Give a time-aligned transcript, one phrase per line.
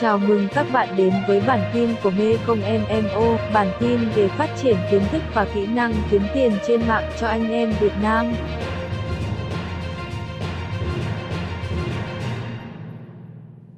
[0.00, 4.28] Chào mừng các bạn đến với bản tin của Mê Công MMO, bản tin về
[4.28, 7.92] phát triển kiến thức và kỹ năng kiếm tiền trên mạng cho anh em Việt
[8.02, 8.34] Nam.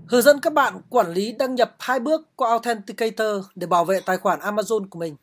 [0.09, 4.01] Hướng dẫn các bạn quản lý đăng nhập hai bước qua Authenticator để bảo vệ
[4.07, 5.17] tài khoản Amazon của mình.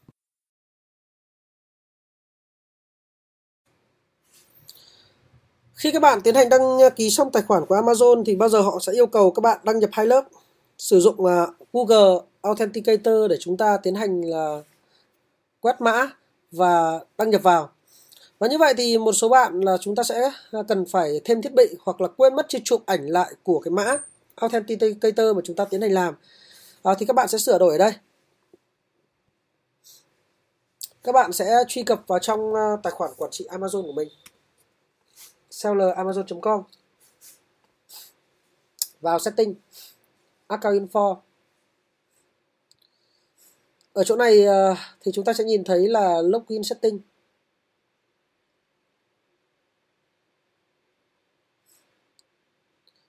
[5.74, 6.62] Khi các bạn tiến hành đăng
[6.96, 9.60] ký xong tài khoản của Amazon thì bao giờ họ sẽ yêu cầu các bạn
[9.64, 10.24] đăng nhập hai lớp
[10.84, 14.62] sử dụng à, Google Authenticator để chúng ta tiến hành là
[15.60, 16.10] quét mã
[16.52, 17.70] và đăng nhập vào.
[18.40, 20.32] Và như vậy thì một số bạn là chúng ta sẽ
[20.68, 23.72] cần phải thêm thiết bị hoặc là quên mất chưa chụp ảnh lại của cái
[23.72, 23.98] mã
[24.36, 26.16] Authenticator mà chúng ta tiến hành làm.
[26.84, 27.94] À, thì các bạn sẽ sửa đổi ở đây.
[31.04, 34.10] Các bạn sẽ truy cập vào trong à, tài khoản quản trị Amazon của mình.
[35.52, 36.64] selleramazon.com
[39.02, 39.56] vào setting
[40.48, 41.18] account info.
[43.94, 47.00] Ở chỗ này ờ, thì chúng ta sẽ nhìn thấy là login setting.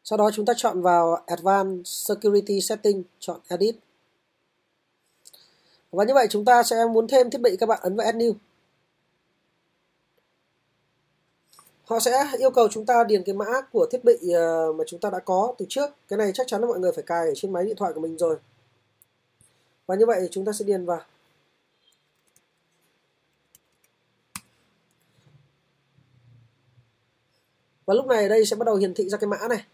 [0.05, 3.77] Sau đó chúng ta chọn vào advanced security setting, chọn edit.
[5.91, 8.19] Và như vậy chúng ta sẽ muốn thêm thiết bị các bạn ấn vào add
[8.19, 8.35] new.
[11.85, 15.01] Họ sẽ yêu cầu chúng ta điền cái mã của thiết bị ờ, mà chúng
[15.01, 15.91] ta đã có từ trước.
[16.09, 18.01] Cái này chắc chắn là mọi người phải cài ở trên máy điện thoại của
[18.01, 18.37] mình rồi.
[19.87, 21.01] Và như vậy chúng ta sẽ điền vào.
[27.87, 29.65] Và lúc này đây sẽ bắt đầu hiển thị ra cái mã này.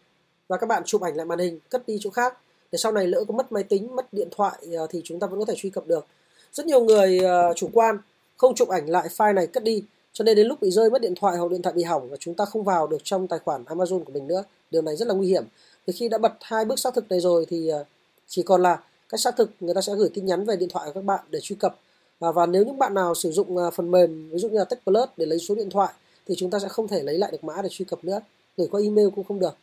[0.49, 2.39] Và các bạn chụp ảnh lại màn hình, cất đi chỗ khác.
[2.73, 5.27] Để sau này lỡ có mất máy tính, mất điện thoại ờ, thì chúng ta
[5.27, 6.07] vẫn có thể truy cập được.
[6.53, 7.99] Rất nhiều người ờ, chủ quan,
[8.37, 11.03] không chụp ảnh lại file này, cất đi cho nên đến lúc bị rơi mất
[11.03, 13.39] điện thoại hoặc điện thoại bị hỏng và chúng ta không vào được trong tài
[13.39, 15.45] khoản Amazon của mình nữa điều này rất là nguy hiểm.
[15.87, 17.85] Thì khi đã bật hai bước xác thực này rồi thì ờ,
[18.27, 20.87] chỉ còn là cách xác thực người ta sẽ gửi tin nhắn về điện thoại
[20.87, 21.79] của các bạn để truy cập.
[22.19, 24.65] Và, và nếu những bạn nào sử dụng ờ, phần mềm ví dụ như là
[24.65, 25.93] Tech Plus để lấy số điện thoại
[26.27, 28.21] thì chúng ta sẽ không thể lấy lại được mã để truy cập nữa
[28.57, 29.57] gửi qua email cũng không được.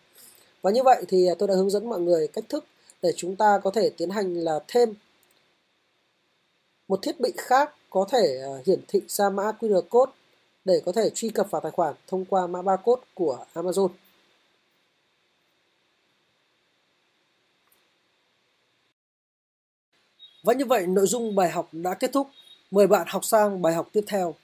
[0.62, 2.66] Và như vậy thì ờ, tôi đã hướng dẫn mọi người cách thức
[3.02, 4.94] để chúng ta có thể tiến hành là thêm
[6.88, 10.12] một thiết bị khác có thể hiển thị ra mã QR code
[10.68, 13.90] để có thể truy cập vào tài khoản thông qua mã barcode của Amazon.
[20.44, 22.28] Và như vậy, nội dung bài học đã kết thúc.
[22.72, 24.36] Mời bạn học sang bài học tiếp theo.